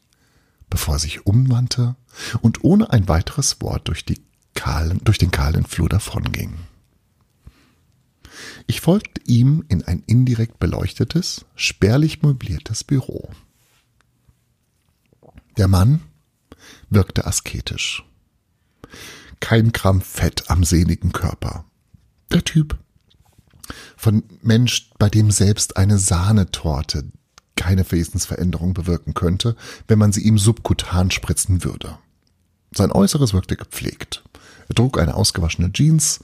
bevor 0.69 0.97
er 0.97 0.99
sich 0.99 1.27
umwandte 1.27 1.97
und 2.41 2.63
ohne 2.63 2.91
ein 2.91 3.09
weiteres 3.09 3.61
Wort 3.61 3.89
durch, 3.89 4.05
kahlen, 4.55 5.01
durch 5.05 5.19
den 5.19 5.31
kahlen 5.31 5.65
Flur 5.65 5.89
davonging. 5.89 6.55
Ich 8.67 8.81
folgte 8.81 9.21
ihm 9.27 9.65
in 9.69 9.83
ein 9.85 10.03
indirekt 10.07 10.59
beleuchtetes, 10.59 11.45
spärlich 11.55 12.23
möbliertes 12.23 12.85
Büro. 12.85 13.31
Der 15.57 15.69
Mann 15.69 16.03
wirkte 16.91 17.27
asketisch. 17.27 18.05
Kein 19.53 19.73
Gramm 19.73 20.01
Fett 20.01 20.49
am 20.49 20.65
sehnigen 20.65 21.13
Körper. 21.13 21.67
Der 22.31 22.43
Typ 22.43 22.79
von 23.99 24.23
Mensch, 24.41 24.89
bei 24.99 25.11
dem 25.11 25.31
selbst 25.31 25.77
eine 25.77 25.99
Sahnetorte 25.99 27.05
keine 27.55 27.85
Wesensveränderung 27.93 28.73
bewirken 28.73 29.13
könnte, 29.13 29.55
wenn 29.89 29.99
man 29.99 30.11
sie 30.11 30.23
ihm 30.23 30.39
subkutan 30.39 31.11
spritzen 31.11 31.65
würde. 31.65 31.99
Sein 32.75 32.93
Äußeres 32.93 33.35
wirkte 33.35 33.57
gepflegt. 33.57 34.25
Er 34.71 34.75
trug 34.75 34.99
eine 34.99 35.17
ausgewaschene 35.17 35.71
Jeans, 35.71 36.21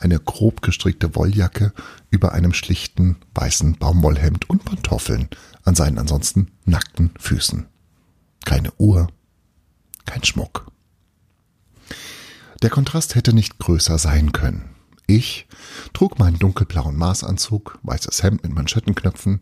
eine 0.00 0.18
grob 0.18 0.60
gestrickte 0.60 1.14
Wolljacke 1.14 1.72
über 2.10 2.32
einem 2.32 2.52
schlichten 2.52 3.14
weißen 3.36 3.78
Baumwollhemd 3.78 4.50
und 4.50 4.64
Pantoffeln 4.64 5.28
an 5.62 5.76
seinen 5.76 6.00
ansonsten 6.00 6.50
nackten 6.64 7.12
Füßen 7.20 7.68
keine 8.44 8.72
Uhr, 8.78 9.06
kein 10.04 10.24
Schmuck. 10.24 10.72
Der 12.62 12.70
Kontrast 12.70 13.14
hätte 13.14 13.34
nicht 13.34 13.58
größer 13.58 13.98
sein 13.98 14.32
können. 14.32 14.70
Ich 15.06 15.46
trug 15.92 16.18
meinen 16.18 16.38
dunkelblauen 16.38 16.96
Maßanzug, 16.96 17.78
weißes 17.82 18.22
Hemd 18.22 18.44
mit 18.44 18.54
Manschettenknöpfen, 18.54 19.40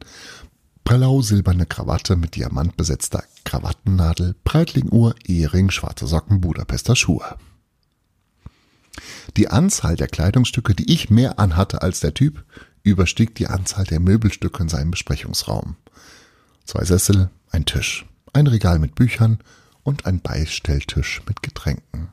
blau-silberne 0.85 1.67
Krawatte 1.67 2.17
mit 2.17 2.35
diamantbesetzter 2.35 3.23
Krawattennadel, 3.45 4.35
Breitlinguhr, 4.43 5.15
Ehering, 5.25 5.71
schwarze 5.71 6.07
Socken, 6.07 6.41
Budapester 6.41 6.97
Schuhe. 6.97 7.37
Die 9.37 9.49
Anzahl 9.49 9.97
der 9.97 10.09
Kleidungsstücke, 10.09 10.75
die 10.75 10.93
ich 10.93 11.11
mehr 11.11 11.39
anhatte 11.39 11.83
als 11.83 12.01
der 12.01 12.15
Typ, 12.15 12.45
überstieg 12.83 13.35
die 13.35 13.47
Anzahl 13.47 13.85
der 13.85 14.01
Möbelstücke 14.01 14.63
in 14.63 14.69
seinem 14.69 14.91
Besprechungsraum. 14.91 15.77
Zwei 16.65 16.85
Sessel, 16.85 17.31
ein 17.51 17.67
Tisch 17.67 18.07
ein 18.33 18.47
Regal 18.47 18.79
mit 18.79 18.95
Büchern 18.95 19.39
und 19.83 20.07
ein 20.07 20.21
Beistelltisch 20.21 21.23
mit 21.27 21.43
Getränken. 21.43 22.09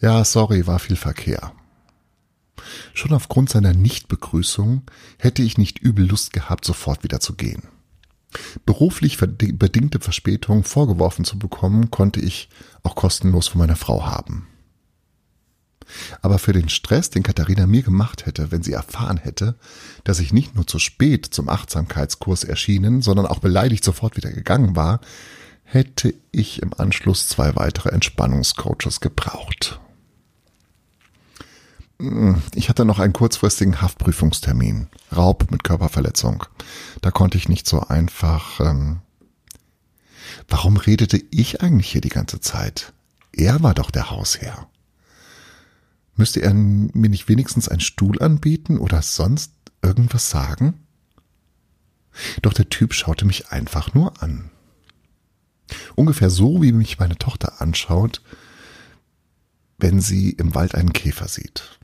Ja, 0.00 0.24
sorry, 0.24 0.66
war 0.66 0.78
viel 0.78 0.96
Verkehr. 0.96 1.52
Schon 2.94 3.12
aufgrund 3.12 3.50
seiner 3.50 3.74
Nichtbegrüßung 3.74 4.82
hätte 5.18 5.42
ich 5.42 5.58
nicht 5.58 5.78
übel 5.78 6.06
Lust 6.06 6.32
gehabt, 6.32 6.64
sofort 6.64 7.04
wieder 7.04 7.20
zu 7.20 7.34
gehen. 7.34 7.64
Beruflich 8.64 9.18
bedingte 9.18 9.98
Verspätung 10.00 10.64
vorgeworfen 10.64 11.24
zu 11.24 11.38
bekommen, 11.38 11.90
konnte 11.90 12.20
ich 12.20 12.48
auch 12.82 12.94
kostenlos 12.94 13.48
von 13.48 13.58
meiner 13.58 13.76
Frau 13.76 14.06
haben. 14.06 14.46
Aber 16.22 16.38
für 16.38 16.52
den 16.52 16.68
Stress, 16.68 17.10
den 17.10 17.24
Katharina 17.24 17.66
mir 17.66 17.82
gemacht 17.82 18.24
hätte, 18.24 18.52
wenn 18.52 18.62
sie 18.62 18.72
erfahren 18.72 19.16
hätte, 19.16 19.56
dass 20.04 20.20
ich 20.20 20.32
nicht 20.32 20.54
nur 20.54 20.66
zu 20.66 20.78
spät 20.78 21.26
zum 21.26 21.48
Achtsamkeitskurs 21.48 22.44
erschienen, 22.44 23.02
sondern 23.02 23.26
auch 23.26 23.40
beleidigt 23.40 23.82
sofort 23.82 24.16
wieder 24.16 24.30
gegangen 24.30 24.76
war, 24.76 25.00
hätte 25.64 26.14
ich 26.30 26.62
im 26.62 26.72
Anschluss 26.74 27.28
zwei 27.28 27.56
weitere 27.56 27.90
Entspannungscoaches 27.90 29.00
gebraucht. 29.00 29.80
Ich 32.54 32.68
hatte 32.68 32.84
noch 32.84 32.98
einen 32.98 33.12
kurzfristigen 33.12 33.80
Haftprüfungstermin. 33.80 34.88
Raub 35.14 35.50
mit 35.50 35.64
Körperverletzung. 35.64 36.44
Da 37.02 37.10
konnte 37.10 37.36
ich 37.36 37.48
nicht 37.48 37.66
so 37.66 37.80
einfach. 37.80 38.60
Ähm 38.60 39.00
Warum 40.48 40.76
redete 40.76 41.22
ich 41.30 41.62
eigentlich 41.62 41.90
hier 41.90 42.00
die 42.00 42.08
ganze 42.08 42.40
Zeit? 42.40 42.92
Er 43.32 43.62
war 43.62 43.74
doch 43.74 43.90
der 43.90 44.10
Hausherr. 44.10 44.68
Müsste 46.16 46.42
er 46.42 46.52
mir 46.54 47.08
nicht 47.08 47.28
wenigstens 47.28 47.68
einen 47.68 47.80
Stuhl 47.80 48.20
anbieten 48.20 48.78
oder 48.78 49.02
sonst 49.02 49.52
irgendwas 49.82 50.30
sagen? 50.30 50.86
Doch 52.42 52.52
der 52.52 52.68
Typ 52.68 52.94
schaute 52.94 53.24
mich 53.24 53.50
einfach 53.50 53.94
nur 53.94 54.22
an. 54.22 54.50
Ungefähr 55.94 56.30
so, 56.30 56.62
wie 56.62 56.72
mich 56.72 56.98
meine 56.98 57.16
Tochter 57.16 57.60
anschaut, 57.60 58.22
wenn 59.78 60.00
sie 60.00 60.30
im 60.30 60.54
Wald 60.54 60.74
einen 60.74 60.92
Käfer 60.92 61.28
sieht. 61.28 61.79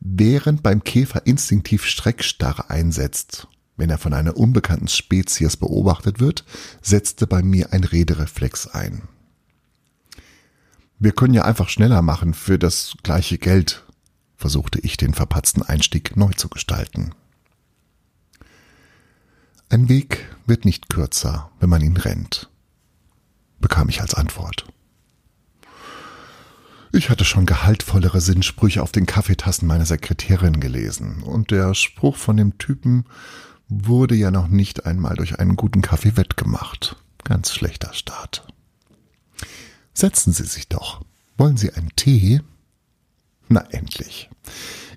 Während 0.00 0.62
beim 0.62 0.84
Käfer 0.84 1.26
instinktiv 1.26 1.86
Streckstarre 1.86 2.70
einsetzt, 2.70 3.48
wenn 3.76 3.90
er 3.90 3.98
von 3.98 4.12
einer 4.12 4.36
unbekannten 4.36 4.88
Spezies 4.88 5.56
beobachtet 5.56 6.20
wird, 6.20 6.44
setzte 6.82 7.26
bei 7.26 7.42
mir 7.42 7.72
ein 7.72 7.84
Redereflex 7.84 8.68
ein. 8.68 9.08
Wir 10.98 11.12
können 11.12 11.34
ja 11.34 11.44
einfach 11.44 11.68
schneller 11.68 12.02
machen 12.02 12.34
für 12.34 12.58
das 12.58 12.94
gleiche 13.02 13.38
Geld, 13.38 13.84
versuchte 14.36 14.78
ich 14.80 14.96
den 14.96 15.14
verpatzten 15.14 15.62
Einstieg 15.62 16.16
neu 16.16 16.32
zu 16.32 16.48
gestalten. 16.48 17.12
Ein 19.68 19.88
Weg 19.88 20.28
wird 20.46 20.64
nicht 20.64 20.88
kürzer, 20.88 21.50
wenn 21.58 21.70
man 21.70 21.82
ihn 21.82 21.96
rennt, 21.96 22.50
bekam 23.58 23.88
ich 23.88 24.00
als 24.00 24.14
Antwort. 24.14 24.66
Ich 26.96 27.10
hatte 27.10 27.24
schon 27.24 27.44
gehaltvollere 27.44 28.20
Sinnsprüche 28.20 28.80
auf 28.80 28.92
den 28.92 29.04
Kaffeetassen 29.04 29.66
meiner 29.66 29.84
Sekretärin 29.84 30.60
gelesen, 30.60 31.24
und 31.24 31.50
der 31.50 31.74
Spruch 31.74 32.16
von 32.16 32.36
dem 32.36 32.56
Typen 32.58 33.06
wurde 33.68 34.14
ja 34.14 34.30
noch 34.30 34.46
nicht 34.46 34.86
einmal 34.86 35.16
durch 35.16 35.40
einen 35.40 35.56
guten 35.56 35.82
Kaffee 35.82 36.16
wettgemacht. 36.16 36.94
Ganz 37.24 37.52
schlechter 37.52 37.92
Start. 37.94 38.46
Setzen 39.92 40.32
Sie 40.32 40.44
sich 40.44 40.68
doch. 40.68 41.00
Wollen 41.36 41.56
Sie 41.56 41.72
einen 41.72 41.90
Tee? 41.96 42.42
Na 43.48 43.62
endlich. 43.72 44.30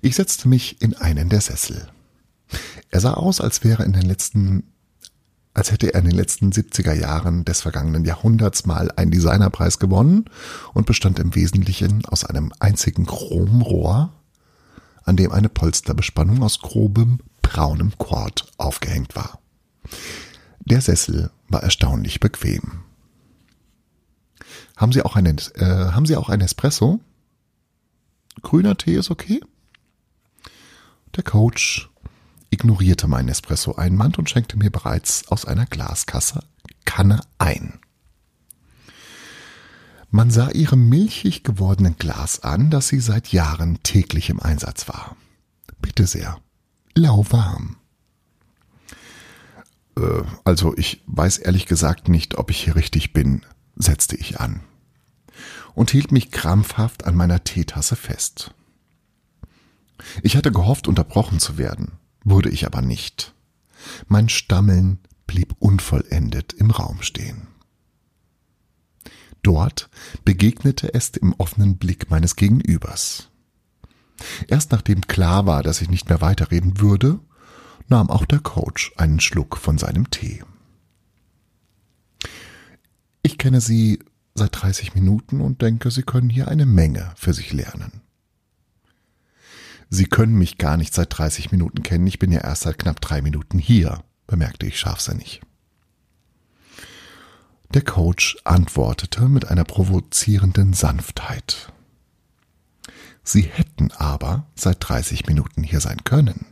Ich 0.00 0.14
setzte 0.14 0.46
mich 0.46 0.80
in 0.80 0.94
einen 0.94 1.28
der 1.28 1.40
Sessel. 1.40 1.88
Er 2.90 3.00
sah 3.00 3.14
aus, 3.14 3.40
als 3.40 3.64
wäre 3.64 3.82
in 3.82 3.92
den 3.92 4.06
letzten 4.06 4.72
als 5.58 5.72
hätte 5.72 5.92
er 5.92 5.98
in 5.98 6.06
den 6.08 6.16
letzten 6.16 6.52
70er 6.52 6.92
Jahren 6.92 7.44
des 7.44 7.62
vergangenen 7.62 8.04
Jahrhunderts 8.04 8.64
mal 8.64 8.92
einen 8.92 9.10
Designerpreis 9.10 9.80
gewonnen 9.80 10.26
und 10.72 10.86
bestand 10.86 11.18
im 11.18 11.34
Wesentlichen 11.34 12.04
aus 12.04 12.24
einem 12.24 12.52
einzigen 12.60 13.06
Chromrohr, 13.06 14.12
an 15.02 15.16
dem 15.16 15.32
eine 15.32 15.48
Polsterbespannung 15.48 16.44
aus 16.44 16.60
grobem, 16.60 17.18
braunem 17.42 17.98
Quart 17.98 18.52
aufgehängt 18.56 19.16
war. 19.16 19.40
Der 20.60 20.80
Sessel 20.80 21.32
war 21.48 21.64
erstaunlich 21.64 22.20
bequem. 22.20 22.84
Haben 24.76 24.92
Sie 24.92 25.02
auch 25.02 25.16
einen, 25.16 25.38
äh, 25.56 25.64
haben 25.64 26.06
Sie 26.06 26.14
auch 26.14 26.28
einen 26.28 26.42
Espresso? 26.42 27.00
Grüner 28.42 28.76
Tee 28.76 28.94
ist 28.94 29.10
okay? 29.10 29.40
Der 31.16 31.24
Coach 31.24 31.90
ignorierte 32.50 33.08
meinen 33.08 33.28
Espresso 33.28 33.74
einmand 33.74 34.18
und 34.18 34.30
schenkte 34.30 34.56
mir 34.56 34.70
bereits 34.70 35.28
aus 35.28 35.44
einer 35.44 35.66
Glaskasse 35.66 36.40
Kanne 36.84 37.20
ein. 37.38 37.80
Man 40.10 40.30
sah 40.30 40.50
ihrem 40.50 40.88
milchig 40.88 41.44
gewordenen 41.44 41.96
Glas 41.96 42.42
an, 42.42 42.70
dass 42.70 42.88
sie 42.88 43.00
seit 43.00 43.28
Jahren 43.28 43.82
täglich 43.82 44.30
im 44.30 44.40
Einsatz 44.40 44.88
war. 44.88 45.16
Bitte 45.82 46.06
sehr, 46.06 46.40
lauwarm. 46.94 47.76
Äh, 49.98 50.22
also 50.44 50.74
ich 50.78 51.02
weiß 51.06 51.38
ehrlich 51.38 51.66
gesagt 51.66 52.08
nicht, 52.08 52.38
ob 52.38 52.50
ich 52.50 52.64
hier 52.64 52.74
richtig 52.74 53.12
bin, 53.12 53.44
setzte 53.76 54.16
ich 54.16 54.40
an 54.40 54.62
und 55.74 55.90
hielt 55.90 56.10
mich 56.10 56.30
krampfhaft 56.30 57.04
an 57.04 57.14
meiner 57.14 57.44
Teetasse 57.44 57.96
fest. 57.96 58.54
Ich 60.22 60.36
hatte 60.36 60.52
gehofft, 60.52 60.88
unterbrochen 60.88 61.38
zu 61.38 61.58
werden 61.58 61.97
wurde 62.30 62.50
ich 62.50 62.66
aber 62.66 62.82
nicht. 62.82 63.34
Mein 64.06 64.28
Stammeln 64.28 64.98
blieb 65.26 65.54
unvollendet 65.58 66.52
im 66.54 66.70
Raum 66.70 67.02
stehen. 67.02 67.48
Dort 69.42 69.88
begegnete 70.24 70.92
es 70.94 71.12
dem 71.12 71.32
offenen 71.34 71.78
Blick 71.78 72.10
meines 72.10 72.36
Gegenübers. 72.36 73.30
Erst 74.48 74.72
nachdem 74.72 75.02
klar 75.02 75.46
war, 75.46 75.62
dass 75.62 75.80
ich 75.80 75.88
nicht 75.88 76.08
mehr 76.08 76.20
weiterreden 76.20 76.80
würde, 76.80 77.20
nahm 77.86 78.10
auch 78.10 78.24
der 78.24 78.40
Coach 78.40 78.92
einen 78.96 79.20
Schluck 79.20 79.56
von 79.56 79.78
seinem 79.78 80.10
Tee. 80.10 80.42
Ich 83.22 83.38
kenne 83.38 83.60
Sie 83.60 84.00
seit 84.34 84.60
30 84.60 84.94
Minuten 84.94 85.40
und 85.40 85.62
denke, 85.62 85.90
Sie 85.90 86.02
können 86.02 86.30
hier 86.30 86.48
eine 86.48 86.66
Menge 86.66 87.12
für 87.16 87.32
sich 87.32 87.52
lernen. 87.52 88.02
Sie 89.90 90.06
können 90.06 90.34
mich 90.34 90.58
gar 90.58 90.76
nicht 90.76 90.94
seit 90.94 91.16
30 91.16 91.50
Minuten 91.50 91.82
kennen, 91.82 92.06
ich 92.06 92.18
bin 92.18 92.32
ja 92.32 92.40
erst 92.40 92.62
seit 92.62 92.78
knapp 92.78 93.00
drei 93.00 93.22
Minuten 93.22 93.58
hier, 93.58 94.02
bemerkte 94.26 94.66
ich 94.66 94.78
scharfsinnig. 94.78 95.40
Der 97.74 97.82
Coach 97.82 98.36
antwortete 98.44 99.28
mit 99.28 99.48
einer 99.48 99.64
provozierenden 99.64 100.72
Sanftheit. 100.72 101.72
Sie 103.22 103.42
hätten 103.42 103.90
aber 103.92 104.46
seit 104.54 104.76
30 104.80 105.26
Minuten 105.26 105.62
hier 105.62 105.80
sein 105.80 106.02
können. 106.04 106.46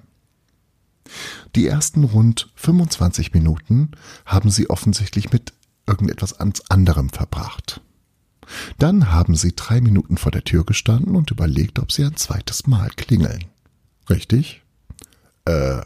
Die 1.54 1.66
ersten 1.66 2.04
rund 2.04 2.50
25 2.56 3.32
Minuten 3.32 3.92
haben 4.26 4.50
Sie 4.50 4.68
offensichtlich 4.68 5.32
mit 5.32 5.54
irgendetwas 5.86 6.34
anderem 6.68 7.08
verbracht. 7.08 7.80
Dann 8.78 9.12
haben 9.12 9.34
sie 9.34 9.54
drei 9.54 9.80
Minuten 9.80 10.16
vor 10.16 10.32
der 10.32 10.44
Tür 10.44 10.64
gestanden 10.64 11.16
und 11.16 11.30
überlegt, 11.30 11.78
ob 11.78 11.92
sie 11.92 12.04
ein 12.04 12.16
zweites 12.16 12.66
Mal 12.66 12.90
klingeln. 12.90 13.44
Richtig? 14.08 14.62
Äh. 15.44 15.80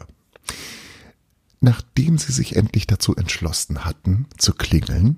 Nachdem 1.59 2.17
sie 2.17 2.31
sich 2.31 2.55
endlich 2.55 2.87
dazu 2.87 3.15
entschlossen 3.15 3.85
hatten, 3.85 4.25
zu 4.37 4.53
klingeln, 4.53 5.17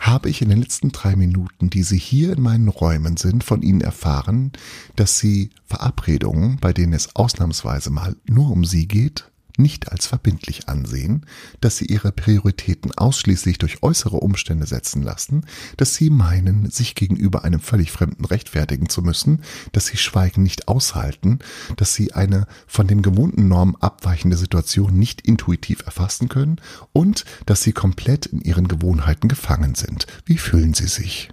habe 0.00 0.30
ich 0.30 0.40
in 0.40 0.48
den 0.48 0.60
letzten 0.60 0.92
drei 0.92 1.16
Minuten, 1.16 1.68
die 1.70 1.82
sie 1.82 1.98
hier 1.98 2.32
in 2.32 2.42
meinen 2.42 2.68
Räumen 2.68 3.16
sind, 3.16 3.44
von 3.44 3.62
ihnen 3.62 3.80
erfahren, 3.80 4.52
dass 4.96 5.18
sie 5.18 5.50
Verabredungen, 5.66 6.58
bei 6.58 6.72
denen 6.72 6.92
es 6.92 7.14
ausnahmsweise 7.16 7.90
mal 7.90 8.16
nur 8.26 8.50
um 8.50 8.64
sie 8.64 8.88
geht, 8.88 9.27
nicht 9.58 9.90
als 9.90 10.06
verbindlich 10.06 10.68
ansehen, 10.68 11.26
dass 11.60 11.76
sie 11.76 11.86
ihre 11.86 12.12
Prioritäten 12.12 12.96
ausschließlich 12.96 13.58
durch 13.58 13.82
äußere 13.82 14.16
Umstände 14.16 14.66
setzen 14.66 15.02
lassen, 15.02 15.46
dass 15.76 15.94
sie 15.94 16.10
meinen, 16.10 16.70
sich 16.70 16.94
gegenüber 16.94 17.44
einem 17.44 17.60
völlig 17.60 17.90
Fremden 17.90 18.24
rechtfertigen 18.24 18.88
zu 18.88 19.02
müssen, 19.02 19.42
dass 19.72 19.86
sie 19.86 19.96
Schweigen 19.96 20.42
nicht 20.42 20.68
aushalten, 20.68 21.40
dass 21.76 21.94
sie 21.94 22.12
eine 22.12 22.46
von 22.66 22.86
den 22.86 23.02
gewohnten 23.02 23.48
Normen 23.48 23.76
abweichende 23.76 24.36
Situation 24.36 24.98
nicht 24.98 25.22
intuitiv 25.22 25.84
erfassen 25.84 26.28
können 26.28 26.60
und 26.92 27.24
dass 27.46 27.62
sie 27.62 27.72
komplett 27.72 28.26
in 28.26 28.40
ihren 28.40 28.68
Gewohnheiten 28.68 29.28
gefangen 29.28 29.74
sind. 29.74 30.06
Wie 30.24 30.38
fühlen 30.38 30.74
sie 30.74 30.88
sich? 30.88 31.30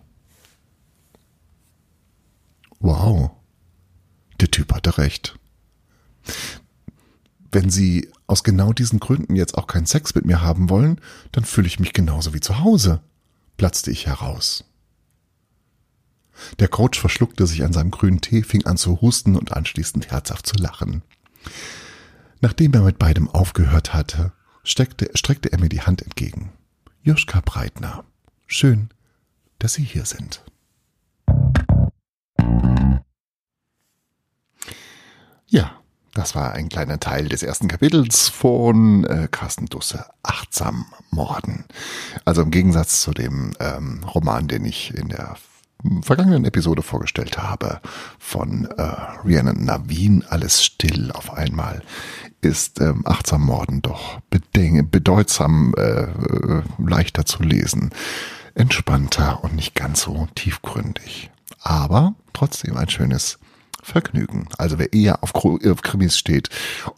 Wow. 2.80 3.32
Der 4.40 4.52
Typ 4.52 4.74
hatte 4.74 4.98
recht 4.98 5.38
wenn 7.56 7.70
Sie 7.70 8.10
aus 8.28 8.44
genau 8.44 8.74
diesen 8.74 9.00
Gründen 9.00 9.36
jetzt 9.36 9.58
auch 9.58 9.68
keinen 9.68 9.86
Sex 9.86 10.16
mit 10.16 10.26
mir 10.26 10.42
haben 10.42 10.70
wollen, 10.70 11.00
dann 11.32 11.46
fühle 11.46 11.68
ich 11.68 11.80
mich 11.80 11.94
genauso 11.94 12.34
wie 12.34 12.40
zu 12.40 12.60
Hause, 12.60 13.02
platzte 13.58 13.92
ich 13.92 14.08
heraus. 14.08 14.66
Der 16.60 16.68
Coach 16.68 17.00
verschluckte 17.00 17.48
sich 17.48 17.64
an 17.64 17.74
seinem 17.74 17.92
grünen 17.92 18.22
Tee, 18.22 18.44
fing 18.44 18.66
an 18.66 18.78
zu 18.78 19.02
husten 19.02 19.36
und 19.36 19.54
anschließend 19.54 20.12
herzhaft 20.12 20.46
zu 20.46 20.56
lachen. 20.56 21.02
Nachdem 22.42 22.74
er 22.74 22.82
mit 22.82 23.00
beidem 23.00 23.30
aufgehört 23.30 23.94
hatte, 23.94 24.34
steckte, 24.64 25.10
streckte 25.14 25.52
er 25.52 25.60
mir 25.60 25.70
die 25.70 25.82
Hand 25.82 26.02
entgegen. 26.02 26.52
Joschka 27.04 27.42
Breitner, 27.42 28.04
schön, 28.48 28.90
dass 29.60 29.74
Sie 29.74 29.84
hier 29.84 30.06
sind. 30.06 30.44
Ja, 35.48 35.80
das 36.15 36.34
war 36.34 36.54
ein 36.54 36.69
kleiner 36.69 36.99
Teil 36.99 37.28
des 37.28 37.43
ersten 37.43 37.67
Kapitels 37.67 38.30
von 38.30 39.04
äh, 39.04 39.28
Carsten 39.30 39.65
Dusse, 39.65 40.06
Achtsam 40.23 40.86
Morden. 41.12 41.65
Also 42.23 42.41
im 42.41 42.51
Gegensatz 42.51 43.01
zu 43.01 43.12
dem 43.12 43.51
ähm, 43.60 44.04
Roman, 44.04 44.47
den 44.47 44.65
ich 44.65 44.95
in 44.95 45.10
der 45.10 45.36
vergangenen 46.01 46.45
Episode 46.45 46.82
vorgestellt 46.82 47.38
habe, 47.38 47.82
von 48.17 48.65
äh, 48.78 48.82
Rhiannon 49.25 49.65
Navin, 49.65 50.23
Alles 50.30 50.63
still 50.63 51.12
auf 51.12 51.34
einmal, 51.34 51.84
ist 52.39 52.80
ähm, 52.80 53.06
Achtsam 53.06 53.41
Morden 53.41 53.82
doch 53.82 54.19
bedeutsam 54.30 55.73
äh, 55.78 55.82
äh, 55.82 56.63
leichter 56.80 57.25
zu 57.25 57.43
lesen, 57.43 57.91
entspannter 58.56 59.43
und 59.43 59.54
nicht 59.54 59.75
ganz 59.75 60.04
so 60.04 60.30
tiefgründig. 60.34 61.30
Aber 61.60 62.15
trotzdem 62.32 62.78
ein 62.78 62.89
schönes 62.89 63.38
Vergnügen. 63.86 64.50
Also 64.58 64.80
wer 64.80 64.91
eher 64.93 65.24
auf 65.24 65.32
Krimis 65.32 66.17
steht 66.17 66.50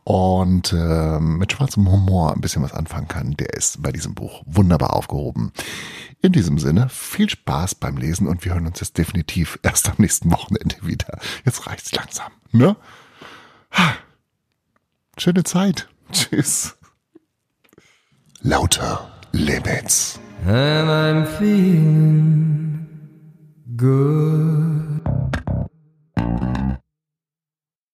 und 0.05 0.71
äh, 0.73 1.19
mit 1.19 1.51
schwarzem 1.51 1.91
Humor 1.91 2.33
ein 2.33 2.41
bisschen 2.41 2.63
was 2.63 2.73
anfangen 2.73 3.09
kann, 3.09 3.35
der 3.35 3.53
ist 3.53 3.83
bei 3.83 3.91
diesem 3.91 4.15
Buch 4.15 4.41
wunderbar 4.45 4.93
aufgehoben. 4.93 5.51
In 6.21 6.31
diesem 6.31 6.57
Sinne, 6.57 6.87
viel 6.89 7.29
Spaß 7.29 7.75
beim 7.75 7.97
Lesen 7.97 8.27
und 8.27 8.45
wir 8.45 8.53
hören 8.53 8.67
uns 8.67 8.79
jetzt 8.79 8.97
definitiv 8.97 9.59
erst 9.63 9.89
am 9.89 9.95
nächsten 9.97 10.31
Wochenende 10.31 10.77
wieder. 10.81 11.19
Jetzt 11.45 11.67
reicht's 11.67 11.91
langsam. 11.91 12.31
Ne? 12.51 12.75
Schöne 15.17 15.43
Zeit. 15.43 15.89
Tschüss. 16.11 16.77
Lauter 18.41 19.11
Limits. 19.33 20.19
And 20.45 20.89
I'm 20.89 21.25
feeling 21.25 22.87
good. 23.75 25.06